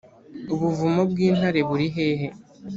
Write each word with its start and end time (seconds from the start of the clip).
Ubuvumo 0.53 1.01
bw’intare 1.11 1.61
buri 1.69 1.85
hehe 1.95 2.27